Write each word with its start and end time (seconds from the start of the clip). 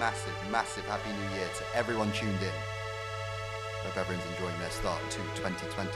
massive, 0.00 0.32
massive 0.50 0.84
Happy 0.86 1.12
New 1.12 1.36
Year 1.36 1.46
to 1.60 1.76
everyone 1.76 2.10
tuned 2.12 2.40
in. 2.40 2.56
Hope 3.84 3.98
everyone's 4.00 4.24
enjoying 4.32 4.56
their 4.58 4.72
start 4.72 4.98
to 5.12 5.20
2024. 5.36 5.92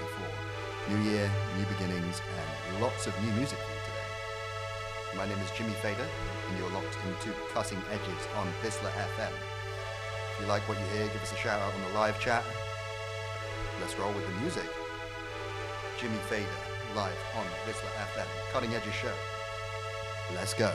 New 0.92 1.00
year, 1.08 1.24
new 1.56 1.64
beginnings, 1.72 2.20
and 2.20 2.82
lots 2.82 3.06
of 3.06 3.16
new 3.24 3.32
music 3.32 3.56
for 3.56 3.72
you 3.72 3.80
today. 3.88 5.16
My 5.16 5.24
name 5.24 5.40
is 5.40 5.50
Jimmy 5.56 5.72
Fader, 5.80 6.04
and 6.04 6.58
you're 6.58 6.68
locked 6.76 6.98
into 7.08 7.32
Cutting 7.56 7.80
Edges 7.90 8.28
on 8.36 8.46
VISLA 8.60 8.92
FM. 9.16 9.32
If 9.32 10.40
you 10.42 10.46
like 10.52 10.68
what 10.68 10.78
you 10.78 10.86
hear, 10.92 11.08
give 11.08 11.22
us 11.22 11.32
a 11.32 11.36
shout 11.36 11.62
out 11.62 11.72
on 11.72 11.80
the 11.88 11.96
live 11.96 12.20
chat. 12.20 12.44
Let's 13.80 13.98
roll 13.98 14.12
with 14.12 14.26
the 14.26 14.36
music. 14.44 14.68
Jimmy 15.96 16.20
Fader, 16.28 16.60
live 16.94 17.16
on 17.40 17.46
VISLA 17.64 17.88
FM, 18.12 18.28
Cutting 18.52 18.74
Edges 18.74 18.92
Show. 18.92 19.16
Let's 20.36 20.52
go. 20.52 20.74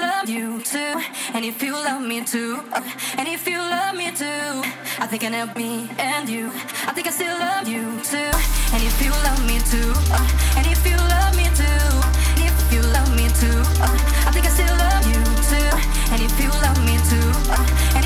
Love 0.00 0.28
you 0.28 0.60
too. 0.62 1.00
And 1.34 1.44
if 1.44 1.62
you 1.62 1.72
love 1.72 2.02
me 2.02 2.24
too, 2.24 2.62
uh, 2.72 2.82
and 3.18 3.28
if 3.28 3.46
you 3.48 3.58
love 3.58 3.96
me 3.96 4.10
too, 4.10 4.62
I 4.98 5.06
think 5.06 5.24
I 5.24 5.30
help 5.30 5.56
me 5.56 5.88
and 5.98 6.28
you. 6.28 6.50
I 6.88 6.92
think 6.92 7.06
I 7.06 7.10
still 7.10 7.36
love 7.38 7.68
you 7.68 7.84
too. 8.02 8.32
And 8.74 8.82
if 8.82 8.96
you 9.02 9.10
love 9.26 9.40
me 9.46 9.58
too, 9.72 9.92
uh, 10.12 10.56
and 10.56 10.66
if 10.66 10.80
you 10.86 10.96
love 10.96 11.36
me 11.36 11.46
too, 11.60 11.88
if 12.38 12.56
you 12.72 12.82
love 12.96 13.10
me 13.16 13.26
too, 13.40 13.60
uh, 13.82 13.96
I 14.26 14.30
think 14.32 14.46
I 14.46 14.52
still 14.58 14.76
love 14.86 15.04
you 15.06 15.20
too. 15.50 15.70
And 16.12 16.22
if 16.22 16.34
you 16.40 16.50
love 16.64 16.78
me 16.88 16.96
too, 17.10 17.30
and 17.96 18.05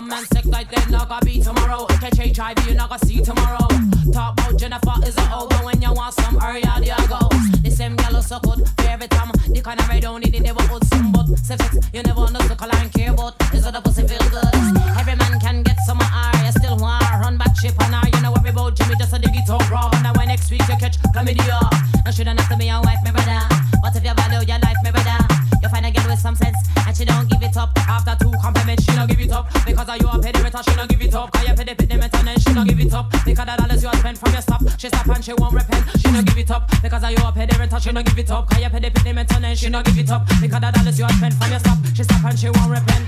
Some 0.00 0.08
man 0.08 0.24
sick 0.32 0.46
like 0.46 0.70
they 0.70 0.90
not 0.90 1.10
gonna 1.10 1.26
be 1.26 1.42
tomorrow. 1.42 1.84
Catch 2.00 2.16
HIV, 2.16 2.66
you 2.66 2.72
not 2.72 2.88
gonna 2.88 3.04
see 3.04 3.20
tomorrow. 3.20 3.68
Talk 4.10 4.32
about 4.40 4.56
Jennifer 4.56 4.94
is 5.04 5.14
a 5.18 5.28
but 5.28 5.62
when 5.62 5.82
you 5.82 5.92
want 5.92 6.14
some, 6.14 6.38
hurry 6.38 6.64
out, 6.64 6.80
there 6.80 6.96
go. 7.06 7.20
The 7.60 7.70
same 7.70 7.96
yellow 8.00 8.22
so 8.22 8.40
good 8.40 8.66
every 8.88 9.08
time. 9.08 9.30
The 9.52 9.60
kind 9.60 9.78
of 9.78 9.86
ride 9.90 10.00
down 10.00 10.22
in 10.22 10.30
the 10.30 10.40
neighborhood, 10.40 10.86
some 10.86 11.12
but 11.12 11.28
sex, 11.36 11.60
you 11.92 12.02
never 12.02 12.22
understood 12.22 12.56
color 12.56 12.76
and 12.80 12.90
care 12.90 13.12
about. 13.12 13.36
Is 13.52 13.66
it 13.66 13.74
the 13.74 13.80
pussy 13.82 14.08
feel 14.08 14.24
good? 14.32 14.54
Every 14.96 15.16
man 15.16 15.38
can 15.38 15.62
get 15.62 15.76
some 15.84 16.00
R, 16.00 16.32
you 16.46 16.52
still 16.52 16.78
want 16.78 17.04
run 17.20 17.36
back 17.36 17.52
chip 17.60 17.76
on 17.84 17.92
her. 17.92 18.08
You 18.08 18.22
know 18.22 18.32
worry 18.32 18.48
about 18.48 18.76
Jimmy, 18.76 18.94
just 18.96 19.12
a 19.12 19.18
dig 19.18 19.36
it 19.36 19.50
up 19.50 19.70
raw. 19.70 19.90
And 19.92 20.16
when 20.16 20.28
next 20.28 20.50
week 20.50 20.64
you 20.64 20.80
catch 20.80 20.96
chlamydia, 21.12 21.60
no 22.06 22.10
shouldn't 22.10 22.40
have 22.40 22.48
to 22.48 22.56
be 22.56 22.70
a 22.70 22.80
wife, 22.80 23.04
me 23.04 23.10
brother. 23.12 23.44
But 23.82 23.94
if 23.94 24.02
you 24.02 24.14
value 24.16 24.48
your 24.48 24.60
life, 24.64 24.80
me 24.82 24.92
brother, 24.92 25.29
you 25.62 25.68
find 25.68 25.86
a 25.86 25.90
girl 25.90 26.08
with 26.08 26.18
some 26.18 26.34
sense, 26.34 26.56
and 26.86 26.96
she 26.96 27.04
don't 27.04 27.28
give 27.28 27.42
it 27.42 27.56
up. 27.56 27.70
After 27.88 28.16
two 28.24 28.32
compliments, 28.40 28.84
she 28.84 28.92
don't 28.92 29.08
give 29.08 29.20
it 29.20 29.30
up. 29.32 29.52
Because 29.66 29.88
of 29.88 29.96
you 30.00 30.08
a 30.08 30.18
pedimeter, 30.18 30.62
she 30.64 30.74
don't 30.74 30.88
give 30.88 31.02
it 31.02 31.14
up. 31.14 31.32
Cause 31.32 31.48
you 31.48 31.54
pay 31.54 31.64
the 31.64 31.74
pedimeter, 31.74 32.18
and 32.18 32.28
then 32.28 32.38
she 32.38 32.54
don't 32.54 32.66
give 32.66 32.80
it 32.80 32.92
up. 32.92 33.10
Because 33.24 33.46
the 33.46 33.56
dollars 33.56 33.82
you 33.82 33.92
spend 33.92 34.18
from 34.18 34.32
your 34.32 34.42
stop, 34.42 34.62
she 34.78 34.88
stop 34.88 35.06
and 35.08 35.24
she 35.24 35.32
won't 35.34 35.54
repent. 35.54 35.84
She 36.00 36.10
don't 36.10 36.26
give 36.26 36.38
it 36.38 36.50
up. 36.50 36.70
Because 36.82 37.04
of 37.04 37.10
you 37.10 37.16
a 37.16 37.32
pedimeter, 37.32 37.80
she 37.82 37.92
don't 37.92 38.06
give 38.06 38.18
it 38.18 38.30
up. 38.30 38.50
Cause 38.50 38.60
you 38.60 38.70
pay 38.70 38.80
the 38.80 38.90
pedimeter, 38.90 39.36
and 39.36 39.44
then 39.44 39.56
she 39.56 39.68
don't 39.68 39.84
give 39.84 39.98
it 39.98 40.10
up. 40.10 40.26
Because 40.40 40.60
the 40.60 40.70
dollars 40.70 40.98
you 40.98 41.08
spend 41.08 41.34
from 41.34 41.50
your 41.50 41.60
stop, 41.60 41.78
she 41.94 42.02
stop 42.02 42.24
and 42.24 42.38
she 42.38 42.50
won't 42.50 42.70
repent. 42.70 43.06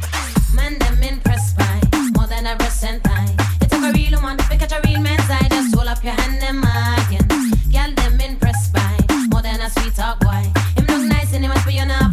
Man, 0.54 0.78
them 0.78 1.02
impressed 1.02 1.56
by 1.56 1.80
more 2.14 2.26
than 2.26 2.46
a 2.46 2.56
recent 2.60 3.02
time. 3.04 3.34
It 3.60 3.70
took 3.70 3.82
a 3.82 3.92
real 3.92 4.20
woman 4.20 4.36
to 4.36 4.56
catch 4.56 4.72
a 4.72 4.80
real 4.86 5.00
man's 5.00 5.28
eye. 5.30 5.48
Just 5.48 5.74
hold 5.74 5.88
up 5.88 6.04
your 6.04 6.12
hand 6.12 6.42
and 6.42 6.60
marking. 6.60 7.26
Girl, 7.72 7.90
them 7.96 8.20
impressed 8.20 8.72
by 8.74 8.92
more 9.30 9.40
than 9.42 9.60
a 9.60 9.70
sweet 9.70 9.94
talk 9.94 10.20
boy. 10.20 10.44
Him 10.76 10.84
look 10.86 11.08
nice 11.08 11.32
and 11.32 11.44
he 11.44 11.48
must 11.48 11.66
be 11.66 11.74
you 11.74 11.86
not 11.86 12.12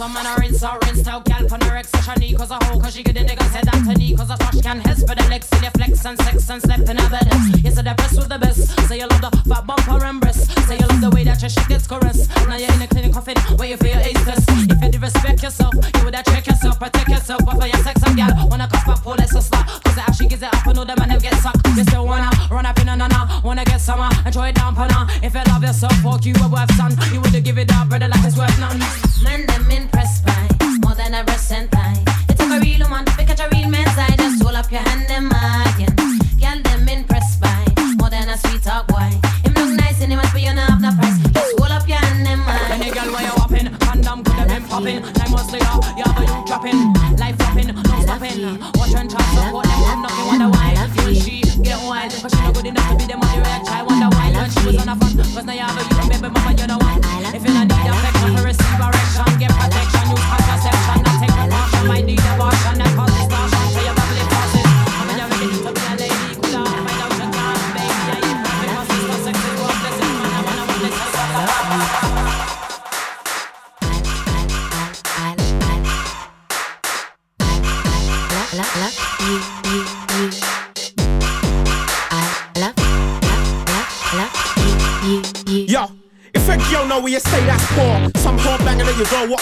some 0.00 0.14
man 0.14 0.24
are 0.24 0.38
rinse 0.38 0.62
out, 0.62 0.82
rinse 0.86 1.06
out, 1.06 1.26
gal 1.26 1.52
on 1.52 1.60
her 1.60 1.76
a 2.10 2.18
knee, 2.18 2.34
cause 2.34 2.50
a 2.50 2.58
hoe, 2.64 2.78
cause 2.80 2.94
she 2.94 3.02
get 3.02 3.14
the 3.14 3.20
nigga 3.20 3.44
said 3.52 3.68
Anthony, 3.74 4.14
cause 4.16 4.30
a 4.30 4.36
trash 4.36 4.60
can 4.62 4.80
heads 4.80 5.00
for 5.00 5.14
the 5.14 5.26
legs, 5.28 5.46
see 5.48 5.60
the 5.60 5.70
flex 5.70 6.04
and 6.04 6.18
sex 6.22 6.50
and 6.50 6.62
slept 6.62 6.88
in 6.88 6.96
her 6.96 7.10
bed. 7.10 7.26
Said 7.70 7.86
the 7.86 7.94
breast 7.94 8.16
was 8.16 8.28
the 8.28 8.38
best, 8.38 8.88
say 8.88 8.98
you 8.98 9.06
love 9.06 9.20
the 9.20 9.30
fat 9.48 9.66
bumper 9.66 10.04
and 10.04 10.20
breast, 10.20 10.50
say 10.66 10.76
you 10.78 10.86
love 10.86 11.00
the 11.00 11.10
way 11.10 11.24
that 11.24 11.40
your 11.40 11.50
shit 11.50 11.68
gets 11.68 11.86
caressed. 11.86 12.28
Now 12.48 12.56
you're 12.56 12.72
in 12.72 12.80
the 12.80 12.88
clinic 12.88 13.12
coughing, 13.12 13.38
where 13.56 13.68
you 13.68 13.76
feel 13.76 13.98
ace 13.98 14.24
test. 14.24 14.48
If 14.48 14.82
you 14.82 14.90
did 14.90 15.02
respect 15.02 15.42
yourself, 15.42 15.74
you 15.74 16.04
would 16.04 16.14
have 16.14 16.24
check 16.26 16.46
yourself, 16.46 16.78
protect 16.78 17.08
yourself, 17.08 17.40
but 17.46 17.54
for 17.60 17.66
your 17.66 17.80
sex 17.84 18.02
and 18.02 18.16
gal, 18.16 18.32
wanna 18.48 18.68
cuff 18.68 18.86
back, 18.86 19.02
pull 19.02 19.14
it's 19.14 19.34
a 19.34 19.42
slap, 19.42 19.66
cause 19.84 19.94
the 19.94 20.02
she 20.12 20.26
gives 20.26 20.42
it 20.42 20.52
up, 20.52 20.66
I 20.66 20.72
know 20.72 20.84
the 20.84 20.96
man 20.96 21.08
them 21.08 21.20
get 21.20 21.34
sucked. 21.38 21.62
You 21.76 21.84
still 21.84 22.06
wanna 22.06 22.30
run 22.50 22.66
up 22.66 22.78
in 22.80 22.88
a 22.88 22.96
nana, 22.96 23.40
wanna 23.44 23.64
get 23.64 23.80
summer, 23.80 24.10
and 24.24 24.34
throw 24.34 24.44
it 24.44 24.54
down, 24.54 24.74
pana. 24.74 25.06
If 25.22 25.34
you 25.34 25.44
love 25.46 25.62
yourself, 25.62 25.94
fuck 26.02 26.24
you, 26.26 26.34
were 26.42 26.48
worth 26.48 26.74
son, 26.74 26.96
you 27.12 27.20
would've 27.20 27.44
give 27.44 27.58
it 27.58 27.70
up, 27.72 27.88
brother, 27.88 28.08
like 28.08 28.24
it's 28.24 28.36
worth 28.36 28.58
none. 28.58 28.78
Man, 29.22 29.46
them 29.46 29.70
impressed 29.70 30.24
by 30.26 30.59
more 30.82 30.94
than 30.94 31.14
a 31.14 31.24
recent 31.24 31.70
time. 31.72 32.04
It 32.28 32.36
took 32.38 32.50
a 32.50 32.58
real 32.60 32.82
woman 32.88 33.04
to 33.04 33.24
catch 33.24 33.40
a 33.40 33.48
real 33.52 33.68
man's 33.68 33.96
eye. 33.96 34.14
Just 34.16 34.42
hold 34.42 34.54
up 34.54 34.70
your 34.70 34.80
hand 34.80 35.06
and 35.10 35.28
marking. 35.28 35.94
Girl, 36.40 36.58
them 36.62 36.88
impressed 36.88 37.40
by 37.40 37.64
more 37.98 38.10
than 38.10 38.28
a 38.28 38.36
sweet 38.38 38.62
talk 38.62 38.86
boy. 38.88 39.10
Him 39.44 39.52
look 39.54 39.72
nice 39.76 40.00
and 40.02 40.12
he 40.12 40.16
must 40.16 40.34
be 40.34 40.42
you 40.42 40.54
not 40.54 40.70
have 40.70 40.80
no 40.80 40.90
price. 40.98 41.18
Just 41.32 41.58
hold 41.58 41.70
up 41.70 41.88
your 41.88 41.98
hand 41.98 42.26
and 42.26 42.40
mark. 42.40 42.70
Any 42.70 42.90
girl 42.90 43.10
where 43.12 43.22
you 43.22 43.34
whopping, 43.38 43.68
condom 43.78 44.24
could 44.24 44.34
have 44.34 44.48
been 44.48 44.64
popping. 44.64 45.00
Nine 45.02 45.30
months 45.30 45.52
later, 45.52 45.76
you 45.96 46.04
have 46.04 46.18
a 46.18 46.24
you 46.26 46.46
dropping. 46.46 46.78
Life 47.16 47.36
flopping, 47.36 47.68
no 47.74 47.96
stopping. 48.02 48.38
Watch 48.78 48.94
and 48.94 49.10
chat, 49.10 49.26
support 49.34 49.69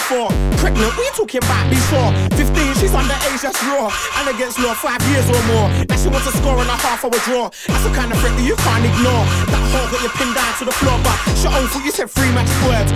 for? 0.09 0.33
Pregnant, 0.57 0.89
you 0.97 1.13
talking 1.13 1.45
about? 1.45 1.69
Be 1.69 1.77
sure. 1.93 2.09
15, 2.33 2.81
she's 2.81 2.97
underage, 2.97 3.45
that's 3.45 3.61
raw. 3.69 3.93
And 4.17 4.33
against 4.33 4.57
law, 4.57 4.73
five 4.73 5.05
years 5.13 5.29
or 5.29 5.37
more. 5.53 5.69
Now 5.85 6.01
she 6.01 6.09
wants 6.09 6.25
a 6.25 6.33
score 6.33 6.57
and 6.57 6.71
a 6.73 6.79
half 6.81 7.05
a 7.05 7.13
draw. 7.29 7.53
That's 7.69 7.85
the 7.85 7.93
kind 7.93 8.09
of 8.09 8.17
threat 8.17 8.33
that 8.33 8.47
you 8.49 8.57
can't 8.57 8.85
ignore. 8.89 9.25
That 9.53 9.61
whore 9.69 9.85
got 9.93 10.01
you 10.01 10.11
pinned 10.17 10.33
down 10.33 10.53
to 10.59 10.65
the 10.65 10.73
floor, 10.81 10.97
but 11.05 11.17
she 11.37 11.47
own 11.53 11.69
foot, 11.69 11.85
you 11.85 11.93
said 11.93 12.09
three 12.09 12.33
magic 12.33 12.57
words. 12.65 12.91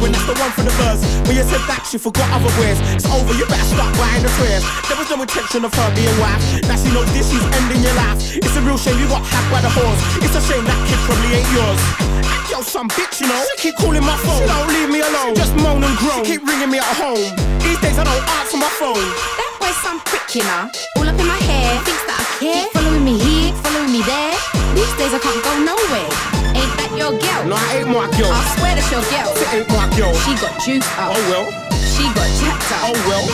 When 0.00 0.10
that's 0.16 0.24
the 0.24 0.36
one 0.40 0.52
for 0.56 0.64
the 0.64 0.72
buzz. 0.80 1.04
When 1.28 1.36
you 1.36 1.44
said 1.44 1.60
that, 1.68 1.84
she 1.84 2.00
forgot 2.00 2.32
other 2.32 2.52
words. 2.56 2.80
It's 2.96 3.04
over, 3.04 3.36
you 3.36 3.44
better 3.44 3.68
start 3.68 3.92
buying 4.00 4.24
the 4.24 4.32
prayers. 4.40 4.64
There 4.88 4.96
was 4.96 5.12
no 5.12 5.20
intention 5.20 5.68
of 5.68 5.72
her 5.76 5.88
being 5.92 6.16
wife. 6.16 6.40
Now 6.64 6.80
she 6.80 6.88
knows 6.88 7.12
this, 7.12 7.28
she's 7.28 7.44
ending 7.60 7.84
your 7.84 7.96
life. 8.00 8.16
It's 8.40 8.56
a 8.56 8.64
real 8.64 8.80
shame 8.80 8.96
you 8.96 9.08
got 9.12 9.20
hacked 9.20 9.52
by 9.52 9.60
the 9.60 9.68
horse. 9.68 10.00
It's 10.24 10.32
a 10.32 10.42
shame 10.48 10.64
that 10.64 10.80
kid 10.88 11.00
probably 11.04 11.44
ain't 11.44 11.50
yours. 11.52 12.07
Yo, 12.50 12.62
some 12.62 12.88
bitch, 12.88 13.20
you 13.20 13.28
know. 13.28 13.42
She 13.56 13.68
keep 13.68 13.76
calling 13.76 14.04
my 14.04 14.16
phone. 14.24 14.40
She 14.40 14.46
don't 14.48 14.68
leave 14.68 14.90
me 14.90 15.00
alone. 15.00 15.34
Just 15.34 15.54
moan 15.56 15.84
and 15.84 15.96
groan. 15.98 16.24
She 16.24 16.36
keep 16.36 16.46
ringing 16.46 16.70
me 16.70 16.78
at 16.78 16.94
home. 16.96 17.28
These 17.60 17.80
days 17.80 17.98
I 17.98 18.04
don't 18.04 18.24
answer 18.40 18.56
my 18.56 18.72
phone. 18.80 19.04
That 19.38 19.50
boy's 19.60 19.76
some 19.84 20.00
prick, 20.08 20.24
you 20.34 20.44
know. 20.44 20.70
All 20.96 21.08
up 21.08 21.18
in 21.18 21.26
my 21.26 21.40
hair, 21.44 21.76
thinks 21.84 22.04
that 22.08 22.18
I 22.18 22.24
care. 22.40 22.64
Keep 22.64 22.72
following 22.72 23.04
me 23.04 23.14
here, 23.18 23.52
following 23.60 23.92
me 23.92 24.00
there. 24.02 24.34
These 24.74 24.94
days 24.96 25.12
I 25.12 25.20
can't 25.20 25.42
go 25.44 25.52
nowhere. 25.60 26.10
Ain't 26.56 26.72
that 26.80 26.90
your 26.96 27.12
girl? 27.12 27.42
No, 27.46 27.56
I 27.56 27.84
ain't 27.84 27.90
my 27.92 28.08
girl. 28.16 28.32
I 28.32 28.42
swear 28.56 28.72
that's 28.74 28.90
your 28.90 29.04
girl. 29.12 29.28
It 29.36 29.48
ain't 29.52 29.68
my 29.68 29.86
girl. 29.96 30.14
She 30.24 30.32
got 30.40 30.56
juice 30.64 30.88
up. 30.96 31.12
Oh 31.12 31.20
well. 31.28 31.67
She 31.98 32.06
got 32.14 32.30
jacked 32.38 32.70
up. 32.70 32.80
Oh 32.86 32.98
well. 33.10 33.26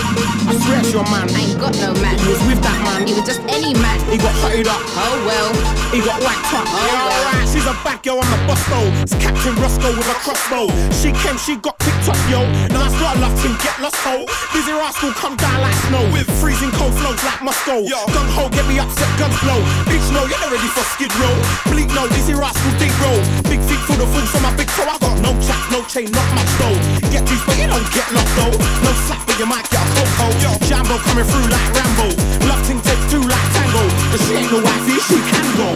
I 0.49 0.57
swear 0.57 0.81
it's 0.81 0.89
your 0.89 1.05
man. 1.13 1.29
I 1.37 1.53
ain't 1.53 1.61
got 1.61 1.77
no 1.77 1.93
man. 2.01 2.17
He 2.17 2.33
was 2.33 2.41
with 2.49 2.65
that 2.65 2.79
man. 2.81 3.05
He 3.05 3.13
was 3.13 3.29
just 3.29 3.45
any 3.45 3.77
man. 3.77 4.01
He 4.09 4.17
got 4.17 4.33
hotted 4.41 4.65
up. 4.65 4.81
Oh 4.97 5.21
well. 5.29 5.53
He 5.93 6.01
got 6.01 6.17
whacked 6.25 6.49
up. 6.57 6.65
Oh, 6.65 6.81
yeah, 6.81 7.05
well. 7.05 7.13
alright. 7.13 7.45
She's 7.45 7.69
a 7.69 7.77
bad 7.85 8.01
girl 8.01 8.25
on 8.25 8.29
the 8.33 8.41
bus 8.49 8.59
though. 8.73 8.89
It's 9.05 9.13
Captain 9.21 9.53
Roscoe 9.61 9.93
with 9.93 10.09
a 10.09 10.17
crossbow. 10.25 10.73
She 10.97 11.13
came, 11.13 11.37
she 11.37 11.61
got 11.61 11.77
picked 11.77 12.09
up, 12.09 12.17
yo. 12.33 12.41
Now 12.73 12.89
that's 12.89 12.97
not 12.99 13.21
enough 13.21 13.37
to 13.45 13.53
get 13.61 13.77
lost, 13.85 14.01
ho. 14.01 14.25
Dizzee 14.57 14.73
Rascal 14.73 15.13
come 15.13 15.37
down 15.37 15.61
like 15.61 15.77
snow 15.87 16.03
with 16.09 16.25
freezing 16.41 16.73
cold 16.81 16.97
flows 16.97 17.21
like 17.21 17.45
Moscow. 17.45 17.85
Yo, 17.85 18.01
gun 18.17 18.27
ho, 18.33 18.49
get 18.49 18.65
me 18.65 18.81
upset, 18.81 19.13
guns 19.21 19.37
blow. 19.45 19.61
Bitch, 19.85 20.09
no, 20.11 20.25
you're 20.25 20.41
not 20.41 20.49
ready 20.49 20.73
for 20.73 20.83
skid 20.97 21.13
row. 21.21 21.37
Bleak, 21.69 21.93
no, 21.93 22.09
Dizzee 22.09 22.35
Rascal 22.35 22.73
deep 22.81 22.97
roll. 23.05 23.21
Big 23.47 23.61
feet 23.69 23.79
full 23.85 24.01
of 24.01 24.09
fools 24.09 24.33
on 24.35 24.43
my 24.43 24.57
big 24.57 24.73
toe. 24.73 24.89
I 24.89 24.97
got 24.99 25.21
no 25.21 25.37
chaps, 25.45 25.69
no 25.69 25.85
chain, 25.85 26.09
not 26.11 26.27
much 26.33 26.51
though. 26.59 26.77
Get 27.13 27.23
juice, 27.29 27.45
don't 27.75 27.91
get 27.93 28.07
lost 28.15 28.31
though. 28.39 28.55
No 28.87 28.91
slap, 29.07 29.27
but 29.27 29.39
you 29.39 29.47
might 29.47 29.69
get 29.71 29.83
a. 29.83 30.05
Yo, 30.43 30.51
Jambo 30.69 30.97
coming 30.99 31.27
through 31.27 31.49
like 31.51 31.69
Rambo. 31.75 32.07
Love 32.47 32.63
ting 32.67 32.81
takes 32.81 33.05
two 33.11 33.23
like 33.23 33.49
Tango. 33.55 33.83
But 34.11 34.21
she 34.23 34.35
ain't 34.35 34.51
no 34.53 34.63
wifey, 34.63 34.99
she 35.09 35.19
can 35.31 35.47
go. 35.59 35.69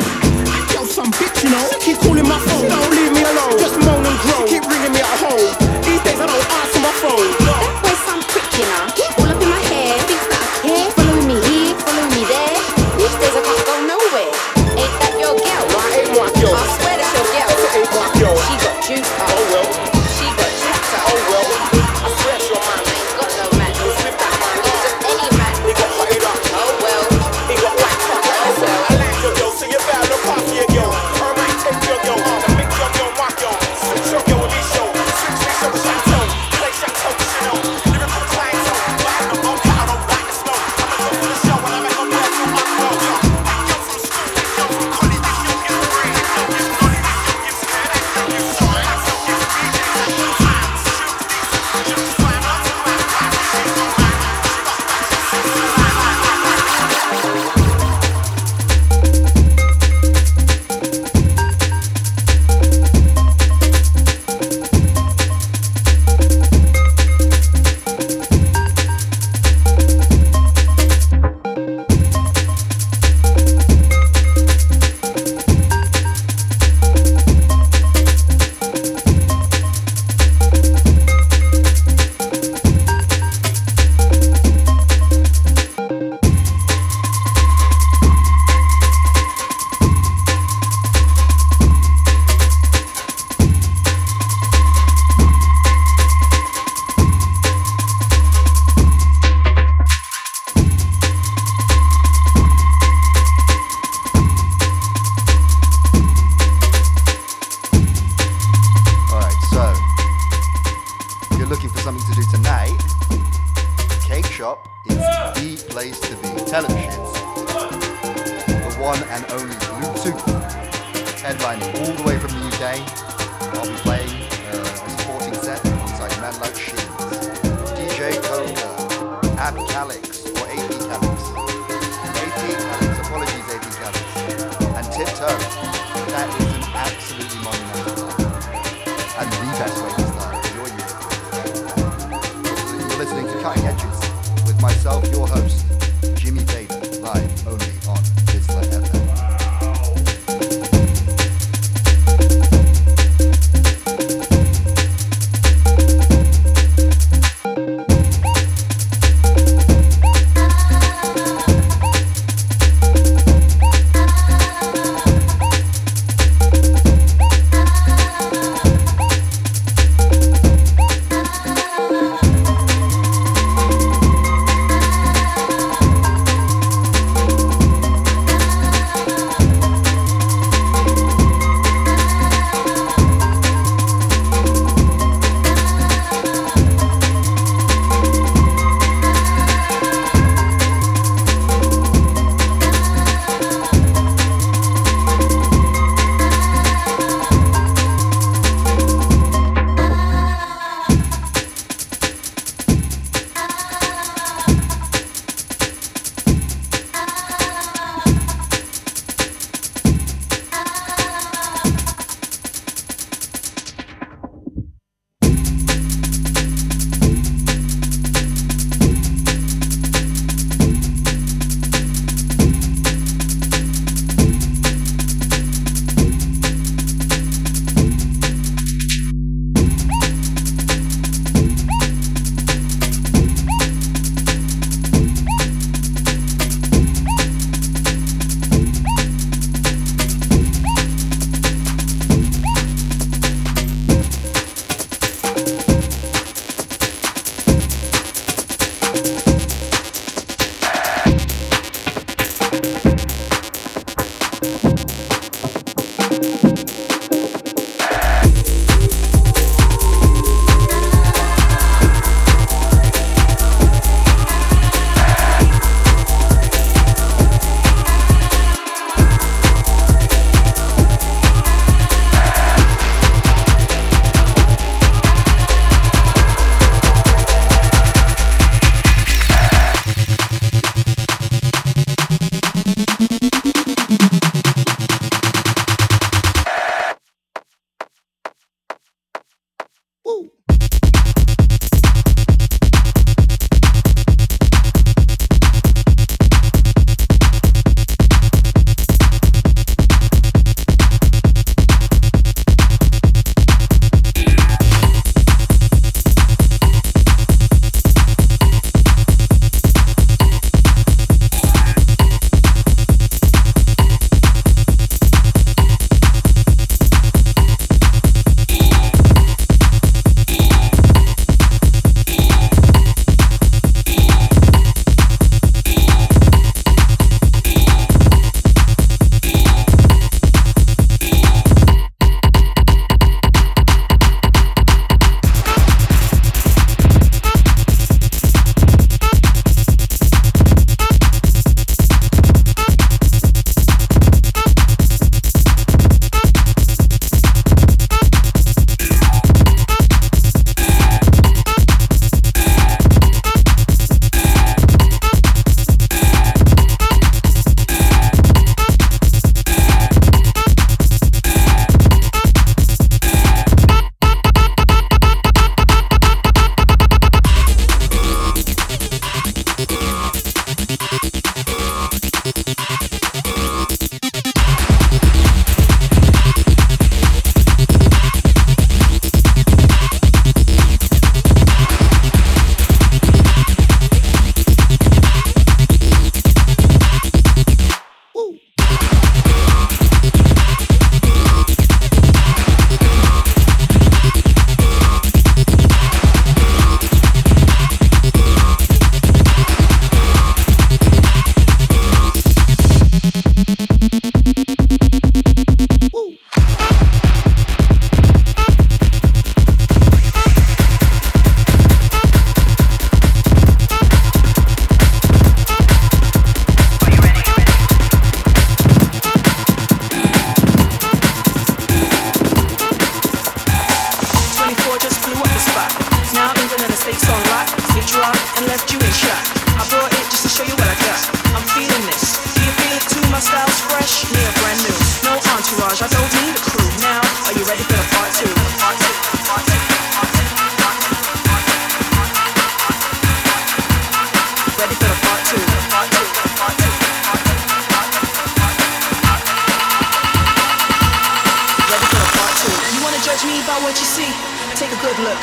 And 0.55 0.67
yo, 0.73 0.85
some 0.85 1.11
bitch, 1.13 1.43
you 1.43 1.51
know. 1.51 1.65
Keep 1.81 1.99
calling 1.99 2.29
my 2.29 2.39
phone. 2.39 2.78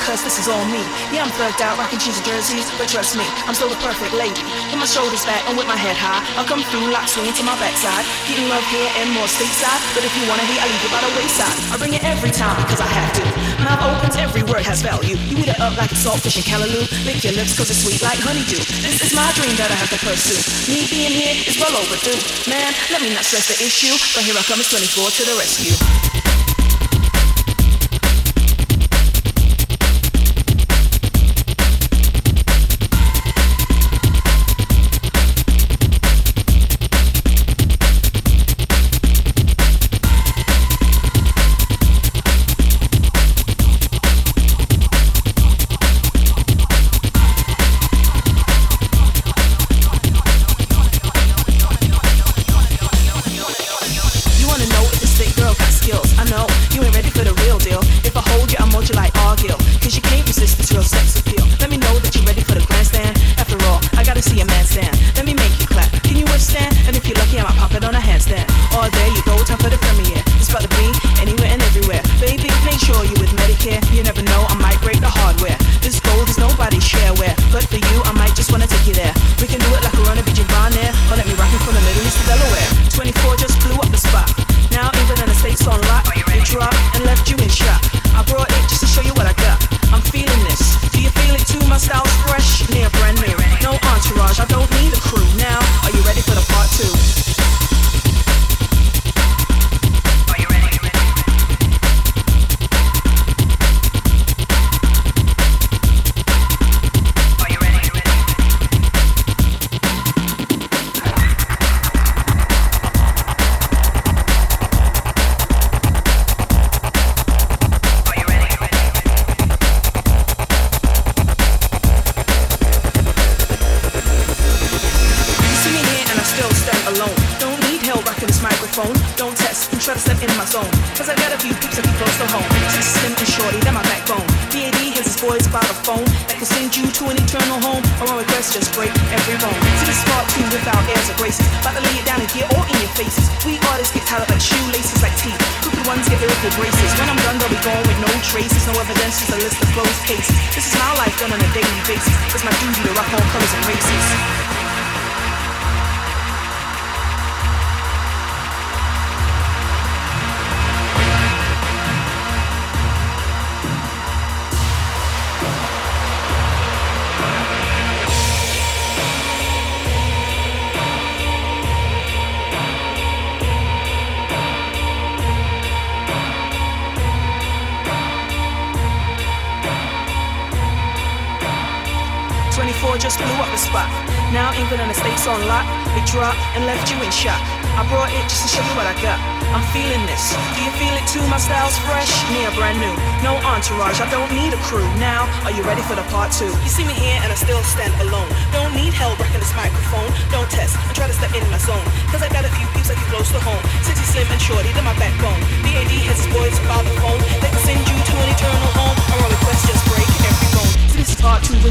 cause 0.03 0.23
this 0.23 0.35
is 0.41 0.47
all 0.51 0.65
me. 0.67 0.83
Yeah, 1.13 1.23
I'm 1.23 1.31
thugged 1.39 1.61
out, 1.63 1.77
rocking 1.79 1.99
jeans 1.99 2.17
and 2.19 2.25
jerseys, 2.25 2.67
but 2.75 2.91
trust 2.91 3.15
me, 3.15 3.25
I'm 3.47 3.55
still 3.55 3.69
the 3.71 3.79
perfect 3.79 4.11
lady. 4.11 4.43
With 4.71 4.81
my 4.81 4.89
shoulders 4.89 5.23
back 5.23 5.43
and 5.47 5.55
with 5.55 5.67
my 5.67 5.77
head 5.79 5.95
high, 5.95 6.19
I'll 6.35 6.47
come 6.47 6.63
through, 6.73 6.91
like 6.91 7.07
swinging 7.07 7.35
to 7.39 7.43
my 7.43 7.55
backside. 7.61 8.03
Getting 8.27 8.47
love 8.51 8.65
here 8.73 8.89
and 8.99 9.13
more 9.15 9.29
stateside, 9.29 9.79
but 9.95 10.03
if 10.03 10.11
you 10.17 10.23
wanna 10.27 10.43
hate, 10.43 10.59
I 10.59 10.67
leave 10.67 10.83
you 10.83 10.91
by 10.91 11.01
the 11.03 11.11
wayside. 11.15 11.55
I 11.71 11.75
bring 11.79 11.93
it 11.95 12.03
every 12.03 12.31
time, 12.31 12.57
cause 12.67 12.81
I 12.81 12.89
have 12.89 13.11
to. 13.19 13.23
Mouth 13.63 13.81
opens, 13.81 14.15
every 14.17 14.43
word 14.43 14.65
has 14.67 14.81
value. 14.81 15.15
You 15.25 15.41
eat 15.41 15.49
it 15.49 15.59
up 15.59 15.77
like 15.77 15.91
a 15.91 15.97
saltfish 15.97 16.37
and 16.37 16.45
callaloo. 16.45 16.85
Lick 17.05 17.23
your 17.23 17.33
lips 17.33 17.55
cause 17.57 17.71
it's 17.71 17.81
sweet 17.81 18.01
like 18.01 18.19
honeydew. 18.19 18.61
This 18.83 19.01
is 19.01 19.11
my 19.15 19.25
dream 19.37 19.55
that 19.57 19.71
I 19.71 19.77
have 19.79 19.89
to 19.93 19.99
pursue. 20.03 20.37
Me 20.69 20.85
being 20.89 21.13
here 21.13 21.35
is 21.45 21.57
well 21.57 21.73
overdue. 21.73 22.19
Man, 22.49 22.73
let 22.91 23.01
me 23.01 23.13
not 23.13 23.23
stress 23.23 23.47
the 23.47 23.57
issue, 23.63 23.95
but 24.13 24.25
here 24.25 24.35
I 24.37 24.43
come, 24.43 24.59
it's 24.59 24.69
24 24.69 25.09
to 25.09 25.21
the 25.25 25.35
rescue. 25.39 26.24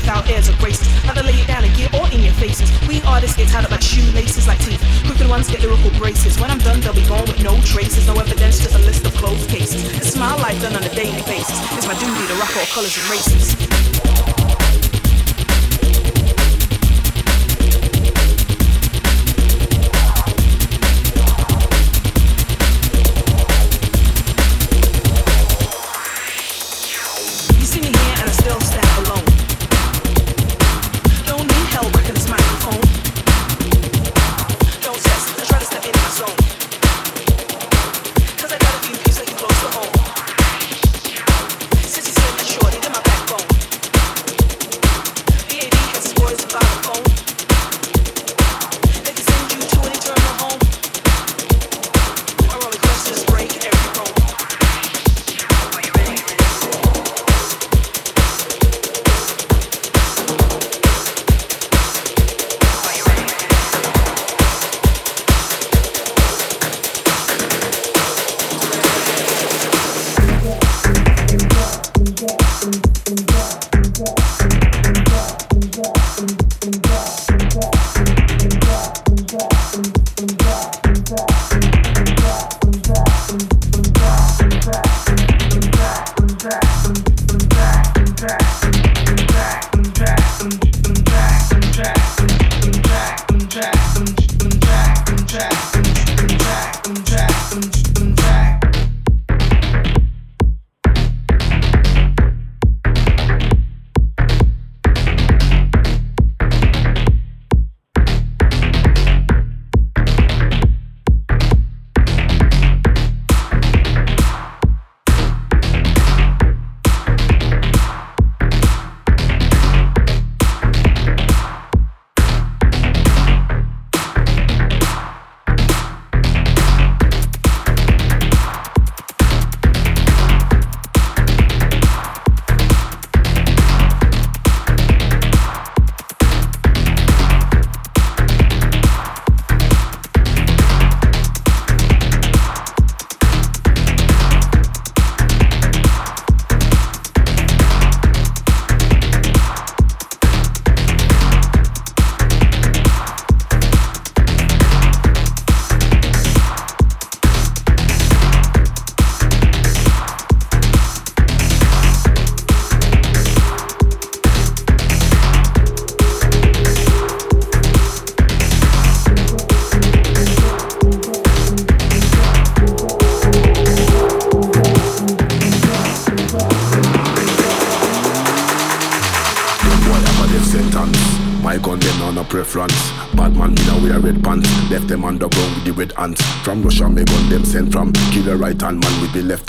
without 0.04 0.28
airs 0.28 0.48
or 0.50 0.56
graces. 0.60 0.86
Either 1.08 1.22
lay 1.22 1.32
it 1.32 1.48
down 1.48 1.64
and 1.64 1.74
get 1.74 1.92
all 1.94 2.06
in 2.12 2.20
your 2.20 2.34
faces. 2.34 2.68
We 2.86 3.00
artists 3.02 3.36
get 3.36 3.48
tied 3.48 3.64
up 3.64 3.70
like 3.70 3.80
shoelaces, 3.80 4.46
like 4.46 4.60
teeth. 4.60 4.82
Crooked 5.06 5.28
ones 5.28 5.48
get 5.48 5.60
lyrical 5.62 5.90
braces. 5.96 6.38
When 6.38 6.50
I'm 6.50 6.58
done, 6.58 6.80
they'll 6.80 6.94
be 6.94 7.06
gone 7.08 7.24
with 7.24 7.42
no 7.42 7.58
traces. 7.62 8.06
No 8.06 8.14
evidence, 8.20 8.60
just 8.60 8.74
a 8.74 8.78
list 8.78 9.06
of 9.06 9.14
closed 9.14 9.48
cases. 9.48 9.82
It's 9.96 10.16
my 10.16 10.34
life 10.36 10.60
done 10.60 10.76
on 10.76 10.84
a 10.84 10.94
daily 10.94 11.22
basis. 11.24 11.56
It's 11.72 11.86
my 11.86 11.96
duty 11.96 12.26
to 12.28 12.34
rock 12.36 12.52
all 12.56 12.66
colors 12.66 12.96
and 12.98 13.08
races. 13.08 13.63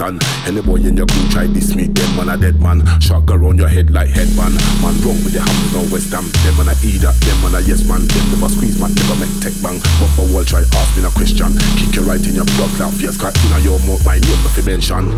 Hand. 0.05 0.21
Any 0.45 0.61
boy 0.61 0.77
in 0.85 0.97
your 0.97 1.07
crew 1.07 1.27
try 1.29 1.47
this 1.47 1.75
me, 1.75 1.87
them 1.87 2.15
man 2.15 2.29
a 2.29 2.37
dead 2.37 2.61
man. 2.61 2.85
Shock 3.01 3.31
around 3.31 3.57
your 3.57 3.67
head 3.67 3.89
like 3.89 4.09
headband. 4.09 4.55
Man 4.81 4.95
wrong 5.01 5.17
with 5.25 5.33
the 5.33 5.41
hammers, 5.41 5.73
no 5.73 5.81
West 5.89 6.13
Ham. 6.13 6.29
Them 6.45 6.53
man 6.57 6.69
a 6.69 6.75
either, 6.85 7.11
them 7.11 7.37
man 7.41 7.55
a 7.57 7.59
yes 7.65 7.81
man. 7.89 8.05
Them 8.05 8.25
never 8.31 8.49
squeeze 8.49 8.79
man, 8.79 8.93
never 8.93 9.17
make 9.17 9.33
tech 9.41 9.55
bang. 9.61 9.81
But 9.97 10.09
for 10.13 10.25
wall 10.29 10.45
try 10.45 10.61
ask 10.61 10.91
me 10.97 11.03
a 11.05 11.09
question. 11.09 11.57
Kick 11.77 11.95
you 11.97 12.03
right 12.05 12.21
in 12.21 12.35
your 12.37 12.45
blood 12.55 12.71
clot 12.77 12.93
face, 12.93 13.17
cut 13.17 13.33
in 13.33 13.63
your 13.65 13.79
mouth, 13.89 14.05
my 14.05 14.21
name 14.21 14.45
if 14.45 14.57
you 14.57 14.65
mention. 14.65 15.09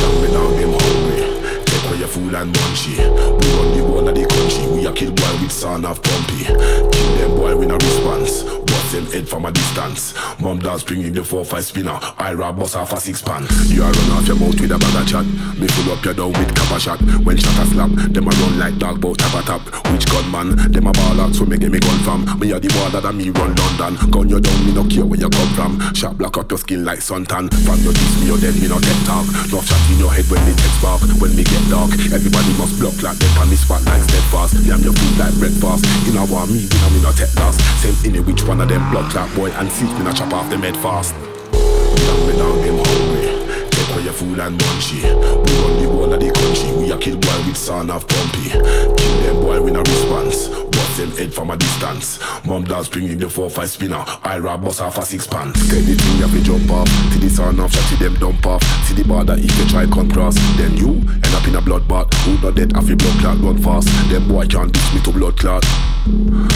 Young 0.00 0.16
me 0.24 0.28
now 0.32 0.48
them 0.56 0.72
hungry. 0.72 1.20
Take 1.68 1.84
away 1.84 1.98
your 2.00 2.08
food 2.08 2.34
and 2.34 2.48
munchy. 2.54 2.96
We 2.96 3.46
run 3.52 3.68
the 3.76 3.80
whole 3.84 4.08
of 4.08 4.14
the 4.14 4.24
country. 4.24 4.64
We 4.72 4.86
a 4.88 4.92
kill 4.92 5.12
boy 5.12 5.34
with 5.44 5.52
son 5.52 5.84
of 5.84 6.00
pumpy. 6.00 6.48
Kill 6.48 7.10
them 7.20 7.30
boy 7.36 7.56
with 7.56 7.70
a 7.70 7.76
response. 7.76 8.44
Them 8.92 9.04
head 9.06 9.28
from 9.28 9.44
a 9.44 9.52
distance. 9.52 10.14
Mom 10.40 10.60
dance 10.60 10.84
bringing 10.84 11.12
the 11.12 11.22
four 11.22 11.44
five 11.44 11.64
spinner. 11.64 11.98
I 12.16 12.32
rob 12.32 12.56
bust 12.56 12.76
off 12.76 12.92
a 12.92 13.00
six 13.00 13.20
pan. 13.20 13.42
You 13.66 13.82
a 13.82 13.90
run 13.90 14.10
off 14.14 14.26
your 14.26 14.36
mouth 14.36 14.54
with 14.56 14.70
a 14.70 14.78
bag 14.78 15.02
of 15.02 15.04
chat. 15.04 15.26
Me 15.58 15.66
full 15.66 15.92
up 15.92 16.04
your 16.04 16.14
down 16.14 16.32
with 16.32 16.54
cap 16.54 16.80
shot. 16.80 17.02
When 17.26 17.36
shot 17.36 17.60
a 17.60 17.66
slap, 17.66 17.90
them 17.90 18.24
a 18.24 18.30
run 18.30 18.58
like 18.58 18.78
dog 18.78 19.00
bout 19.00 19.18
tap 19.18 19.34
a 19.34 19.42
tap. 19.42 19.60
Which 19.92 20.06
gunman? 20.06 20.56
Them 20.72 20.86
a 20.86 20.92
ball 20.92 21.20
out 21.20 21.34
so 21.34 21.44
me 21.44 21.58
get 21.58 21.72
me 21.72 21.80
gun 21.80 21.98
from. 22.06 22.24
Me 22.38 22.52
a 22.52 22.60
the 22.60 22.68
baller 22.72 23.02
that 23.02 23.12
me 23.12 23.28
run 23.30 23.52
London. 23.58 23.98
Gun 24.08 24.28
you 24.30 24.40
down, 24.40 24.64
me 24.64 24.72
no 24.72 24.86
care 24.86 25.04
where 25.04 25.18
you 25.18 25.28
come 25.28 25.52
from. 25.52 25.72
Shot 25.92 26.16
block 26.16 26.38
up 26.38 26.48
your 26.48 26.58
skin 26.58 26.84
like 26.86 27.00
suntan. 27.02 27.52
From 27.66 27.82
your 27.82 27.92
diss 27.92 28.14
me 28.22 28.30
or 28.30 28.38
dead, 28.38 28.54
me 28.56 28.70
no 28.70 28.78
get 28.80 28.96
talk. 29.04 29.26
No 29.50 29.60
shot 29.60 29.82
in 29.92 29.98
your 29.98 30.14
head 30.14 30.24
when 30.30 30.40
the 30.46 30.54
text 30.54 30.78
spark. 30.78 31.02
When 31.20 31.34
me 31.34 31.42
get 31.44 31.60
dark, 31.68 31.90
everybody 32.14 32.54
must 32.56 32.78
block 32.78 32.96
like 33.02 33.18
them 33.18 33.34
on 33.42 33.50
the 33.50 33.58
spot 33.58 33.82
like 33.84 34.00
steadfast. 34.08 34.62
Yam 34.64 34.80
your 34.80 34.94
food 34.94 35.18
like 35.18 35.34
breakfast. 35.36 35.84
You 36.06 36.14
know 36.16 36.24
what 36.30 36.48
me, 36.48 36.64
you 36.64 36.78
know 36.80 36.90
me 36.94 37.02
no 37.02 37.12
take 37.12 37.34
loss. 37.36 37.58
Same 37.82 37.98
in 38.08 38.22
it, 38.22 38.24
which 38.24 38.46
one 38.46 38.62
of 38.62 38.68
them 38.68 38.75
blood 38.90 39.10
clot 39.10 39.34
boy 39.34 39.50
and 39.52 39.70
see 39.70 39.84
me 39.84 40.02
not 40.04 40.16
chop 40.16 40.32
off 40.32 40.50
them 40.50 40.62
head 40.62 40.76
fast. 40.76 41.14
Young 41.14 42.26
me 42.26 42.36
now 42.36 42.52
them 42.60 42.78
hungry. 42.84 43.70
Take 43.70 43.90
away 43.94 44.04
your 44.04 44.12
food 44.12 44.38
and 44.38 44.58
munchy. 44.58 45.02
We 45.02 45.52
run 45.60 45.82
the 45.82 45.88
whole 45.88 46.12
of 46.12 46.20
the 46.20 46.30
country. 46.30 46.72
We 46.76 46.92
a 46.92 46.98
kill 46.98 47.16
boy 47.16 47.46
with 47.46 47.56
son 47.56 47.90
of 47.90 48.06
pumpy. 48.06 48.50
Kill 48.50 49.20
them 49.22 49.40
boy 49.40 49.62
with 49.62 49.76
a 49.76 49.80
response. 49.80 50.65
Them 50.96 51.10
head 51.10 51.34
from 51.34 51.50
a 51.50 51.56
distance. 51.58 52.18
Mom 52.46 52.64
does 52.64 52.88
bringing 52.88 53.18
the 53.18 53.28
four 53.28 53.50
five 53.50 53.68
spinner. 53.68 54.02
I 54.22 54.38
rob 54.38 54.64
bust 54.64 54.80
off 54.80 54.96
a 54.96 55.02
six 55.02 55.26
pan. 55.26 55.52
Get 55.52 55.84
the 55.84 55.92
thing 55.92 56.16
you 56.16 56.22
have 56.24 56.32
to 56.32 56.40
jump 56.42 56.70
off. 56.70 56.88
See 57.12 57.20
the 57.20 57.28
son 57.28 57.60
of 57.60 57.70
shot, 57.70 57.84
see 57.84 57.96
them 57.96 58.14
dump 58.14 58.46
off. 58.46 58.62
See 58.88 58.94
the 58.94 59.04
border 59.04 59.34
if 59.36 59.52
you 59.58 59.68
try 59.68 59.84
come 59.84 60.10
cross. 60.10 60.36
Then 60.56 60.74
you 60.76 60.96
end 61.04 61.34
up 61.36 61.46
in 61.46 61.56
a 61.56 61.60
bloodbath. 61.60 62.08
Who 62.24 62.40
not 62.40 62.54
dead 62.56 62.72
have 62.72 62.88
a 62.88 62.96
blood 62.96 63.20
clot 63.20 63.38
run 63.44 63.58
fast. 63.58 63.88
Them 64.08 64.26
boy 64.28 64.46
can't 64.46 64.72
diss 64.72 64.94
me 64.94 65.00
to 65.02 65.12
blood 65.12 65.36
clot. 65.36 65.64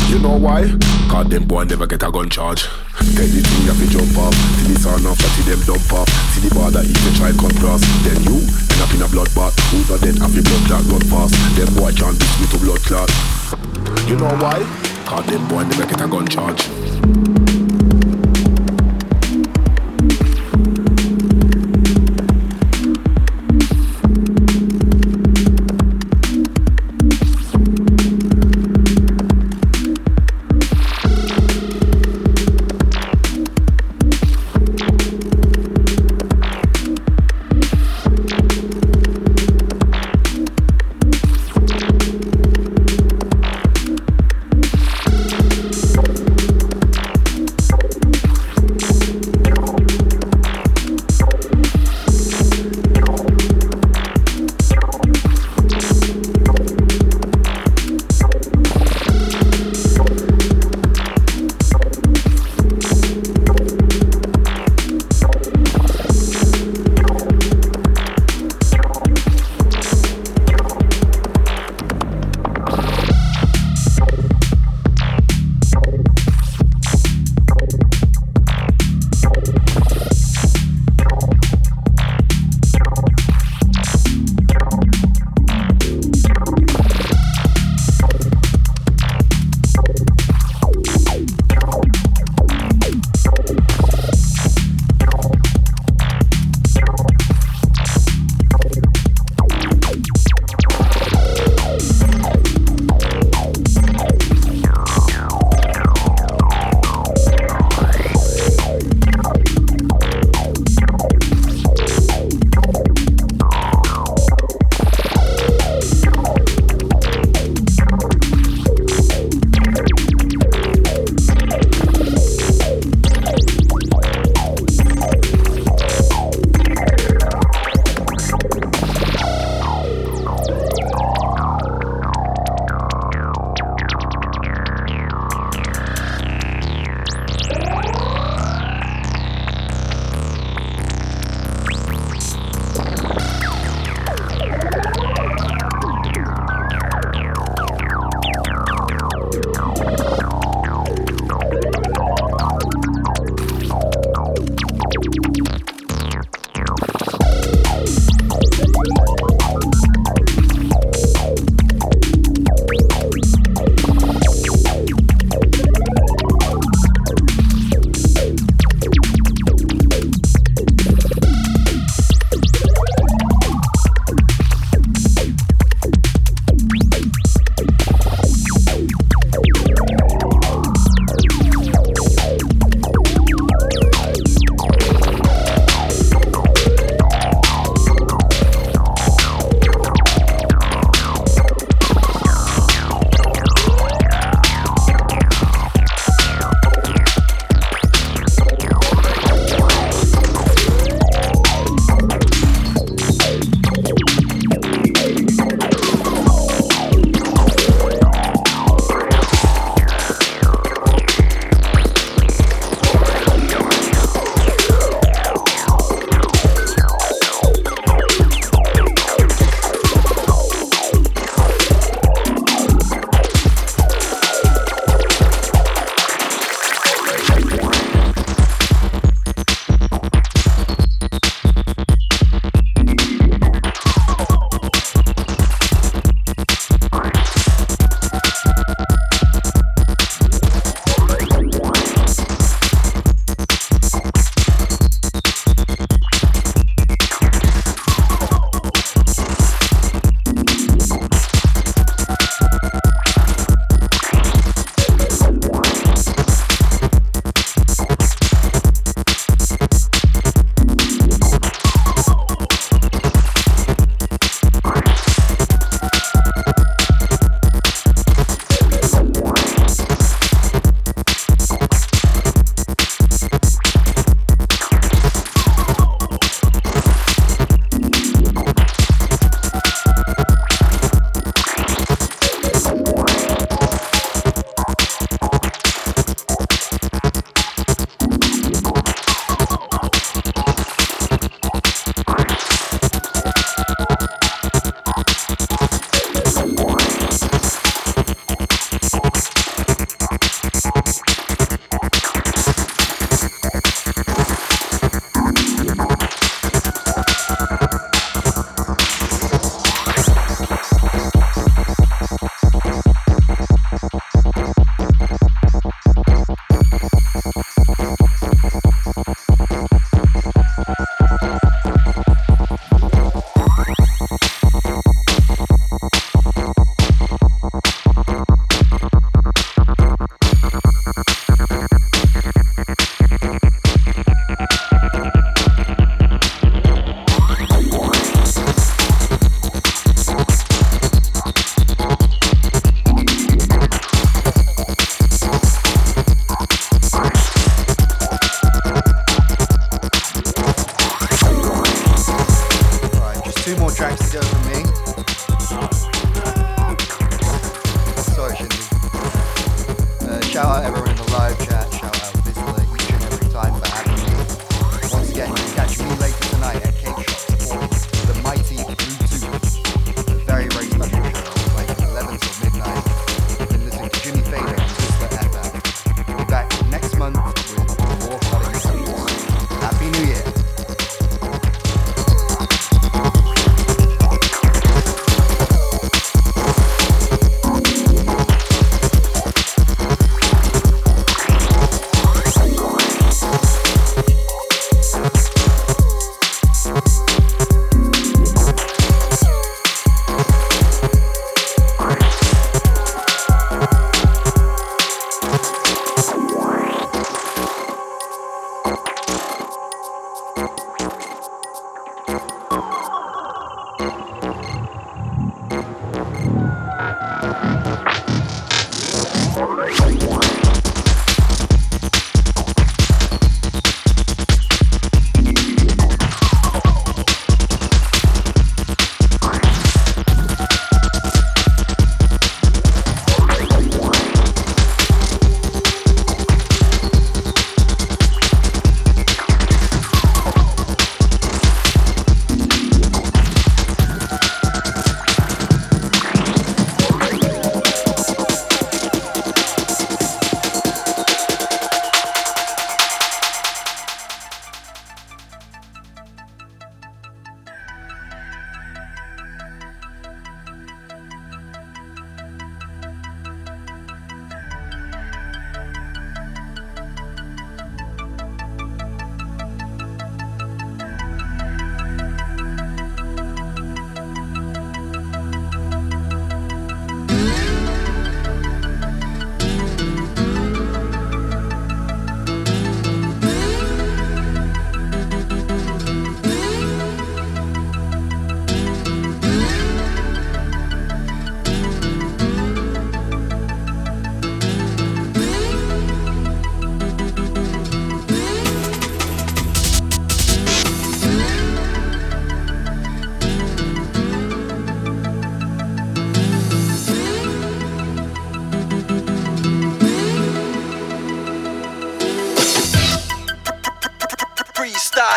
You 0.08 0.18
know 0.20 0.38
why? 0.38 0.72
Cause 1.12 1.28
them 1.28 1.44
boy 1.44 1.64
never 1.64 1.86
get 1.86 2.02
a 2.02 2.10
gun 2.10 2.30
charge. 2.30 2.64
Get 3.12 3.28
the 3.28 3.44
thing 3.44 3.60
you 3.60 3.72
have 3.72 3.80
to 3.82 3.88
jump 3.92 4.16
off. 4.16 4.34
See 4.64 4.72
the 4.72 4.80
son 4.80 5.04
of 5.04 5.20
shot, 5.20 5.32
see 5.36 5.44
them 5.44 5.60
dump 5.68 5.92
off. 5.92 6.08
See 6.32 6.48
the 6.48 6.54
border 6.54 6.80
if 6.80 6.96
you 6.96 7.12
try 7.20 7.28
come 7.36 7.52
cross. 7.60 7.84
Then 8.08 8.24
you 8.24 8.40
end 8.40 8.80
up 8.80 8.92
in 8.96 9.04
a 9.04 9.08
bloodbath. 9.12 9.52
Who 9.68 9.84
not 9.84 10.00
dead 10.00 10.16
have 10.16 10.32
a 10.32 10.40
blood 10.40 10.64
clot 10.64 10.84
run 10.88 11.04
fast. 11.12 11.36
Them 11.60 11.68
boy 11.76 11.92
can't 11.92 12.16
diss 12.16 12.34
me 12.40 12.46
to 12.56 12.58
blood 12.64 12.80
clot. 12.88 13.12
You 14.08 14.16
know 14.20 14.36
why? 14.36 14.60
Cause 15.06 15.24
them 15.26 15.48
boy 15.48 15.62
never 15.62 15.86
get 15.86 16.00
a 16.02 16.06
gun 16.06 16.26
charge. 16.28 17.39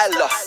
Aló. 0.03 0.42